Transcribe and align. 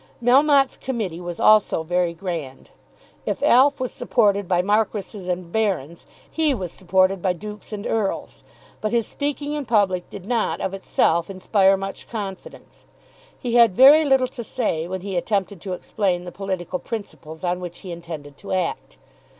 Melmotte's 0.19 0.77
committee 0.77 1.21
was 1.21 1.39
also 1.39 1.83
very 1.83 2.15
grand. 2.15 2.71
If 3.27 3.43
Alf 3.43 3.79
was 3.79 3.91
supported 3.91 4.47
by 4.47 4.63
Marquises 4.63 5.27
and 5.27 5.51
Barons, 5.51 6.07
he 6.27 6.55
was 6.55 6.71
supported 6.71 7.21
by 7.21 7.33
Dukes 7.33 7.71
and 7.71 7.85
Earls. 7.85 8.43
But 8.81 8.93
his 8.93 9.05
speaking 9.05 9.53
in 9.53 9.63
public 9.67 10.09
did 10.09 10.25
not 10.25 10.59
of 10.59 10.73
itself 10.73 11.29
inspire 11.29 11.77
much 11.77 12.09
confidence. 12.09 12.85
He 13.37 13.53
had 13.53 13.75
very 13.75 14.03
little 14.03 14.27
to 14.29 14.43
say 14.43 14.87
when 14.87 15.01
he 15.01 15.17
attempted 15.17 15.61
to 15.61 15.73
explain 15.73 16.25
the 16.25 16.31
political 16.31 16.79
principles 16.79 17.43
on 17.43 17.59
which 17.59 17.81
he 17.81 17.91
intended 17.91 18.37
to 18.39 18.53
act. 18.53 18.97